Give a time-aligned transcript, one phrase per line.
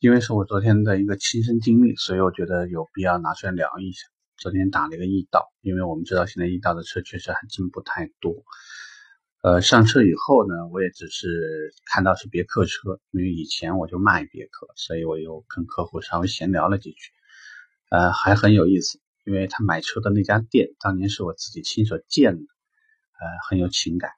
[0.00, 4.06] 因为是我昨天的一个亲身经历，所以我觉得有必要拿出来聊一下。
[4.36, 8.44] 昨天打了一个易到，因为我们知道现在易到的车确实还真不太多。
[9.42, 17.10] 呃，上车以后呢，我也只是看到是别克车，因为以前我就卖别克，所以我又跟客户稍微闲聊了几句。
[17.90, 24.12] 呃，还很有意思，因为他买车的那家店当年是我自己亲手建的，呃，很有情感。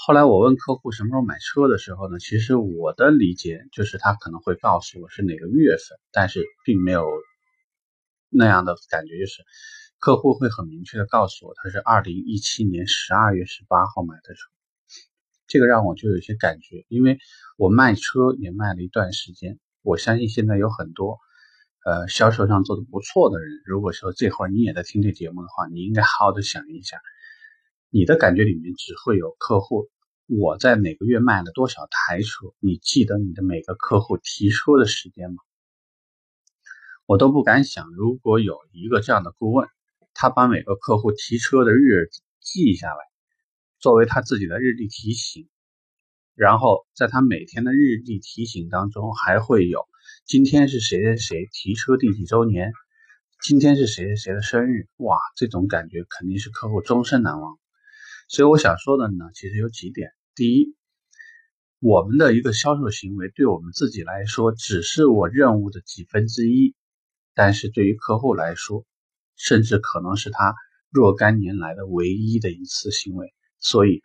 [0.00, 2.20] 后来我问客户什么时候买车的时候呢？
[2.20, 7.04] 其实我的理解就是他可能会告诉我是哪个月份，但是并没有
[8.28, 9.42] 那样的感觉，就是
[9.98, 14.40] 客户会很明确的告诉我他是二零一七年十二月十八号买的车。
[15.48, 17.18] 这个让我就有些感觉，因为
[17.56, 21.18] 我卖车也卖了一段时间，我相信现在有很多
[21.84, 27.00] 呃销售上做的不错的人，如果说这会儿你也在听这节目的话，你应该好好的想一下。
[27.90, 29.88] 你的感觉里面只会有客户，
[30.26, 32.52] 我在哪个月卖了多少台车？
[32.60, 35.36] 你记得你的每个客户提车的时间吗？
[37.06, 39.66] 我都不敢想，如果有一个这样的顾问，
[40.12, 42.98] 他把每个客户提车的日子记下来，
[43.78, 45.48] 作为他自己的日历提醒，
[46.34, 49.88] 然后在他每天的日历提醒当中还会有
[50.26, 52.74] 今天是谁谁谁提车第几周年，
[53.40, 57.58] 今天是谁谁谁的生日，哇，这种感觉肯定是客户终身难忘。
[58.28, 60.10] 所以我想说的呢，其实有几点。
[60.34, 60.76] 第一，
[61.80, 66.74] 我们的一个销售行为对我们自己来说只是我任务的几分之一，
[67.34, 68.84] 但是对于客户来说，
[69.34, 70.54] 甚至可能是他
[70.90, 73.32] 若干年来的唯一的一次行为。
[73.60, 74.02] 所以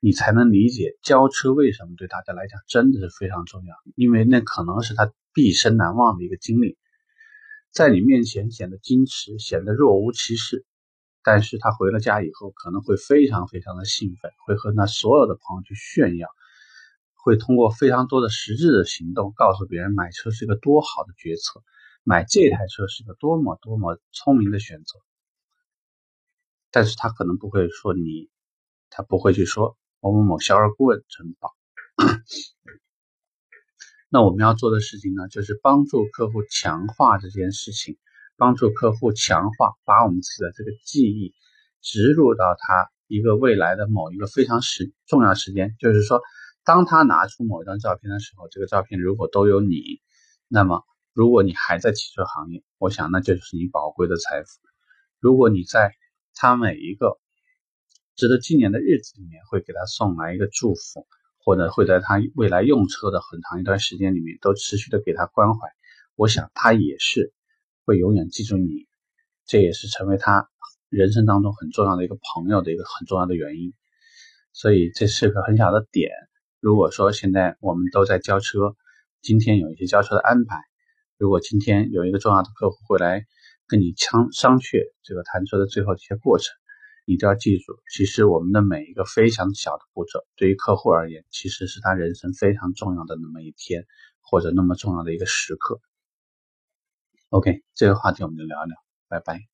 [0.00, 6.78] 你才能理解交车为什么对大家来讲真的是非常重要，因为那可能是他毕生难忘的一个经历，
[7.72, 10.64] 在你面前显得矜持，显得若无其事。
[11.24, 16.28] 但是他回了家以后，可能会非常非常的兴奋，会和那所有的朋友去炫耀，
[17.14, 21.62] 会通过非常多的实质的行动告诉别人买车是一个多好的决策，
[22.02, 24.98] 买这台车是个多么多么聪明的选择。
[26.70, 28.28] 但是他可能不会说你，
[28.90, 31.50] 他不会去说某某某销售顾问真棒。
[34.10, 37.96] 那我们要做的事情呢，就是帮助客户强化这件事情。
[38.36, 41.34] 帮助客户强化，把我们自己的这个记忆
[41.80, 46.20] 植入到他一个未来的某一个非常时重要时间，就是说，
[46.64, 50.00] 当他拿出某一张照片的时候，这个照片如果都有你，
[50.48, 54.48] 那么如果你还在汽车行业，我想那就是你宝贵的财富。
[55.20, 55.92] 如果你在
[56.34, 57.18] 他每一个
[58.16, 61.06] 值得纪念的日子里面，会给他送来一个祝福，
[61.44, 65.68] 或者会在他未来用车的很长一段时间里面都持续的给他关怀，
[66.16, 67.32] 我想他也是。
[67.84, 68.86] 会永远记住你，
[69.46, 70.48] 这也是成为他
[70.88, 73.72] 人生当中很重要的一个朋友的一个很重要的原因。
[74.52, 76.10] 所以这是个很小的点。
[76.60, 78.76] 如果说现在我们都在交车，
[79.20, 80.56] 今天有一些交车的安排，
[81.18, 83.26] 如果今天有一个重要的客户会来
[83.66, 86.54] 跟你商商榷这个谈车的最后这些过程，
[87.04, 93.84] 你都要记住，其实我们的每一个非常小的步骤，对于客户而言，其实是他人生非常重要的那么一天，
[94.22, 95.80] 或者那么重要的一个时刻。
[97.34, 98.76] OK，这个话题我们就聊一聊，
[99.08, 99.53] 拜拜。